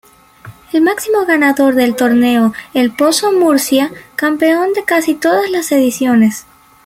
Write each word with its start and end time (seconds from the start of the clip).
El 0.73 0.81
máximo 0.81 1.27
ganador 1.27 1.75
del 1.75 1.95
torneo 1.95 2.53
es 2.73 2.85
ElPozo 2.85 3.33
Murcia, 3.33 3.91
campeón 4.15 4.73
de 4.73 4.83
casi 4.83 5.13
todas 5.13 5.51
las 5.51 5.71
ediciones. 5.71 6.47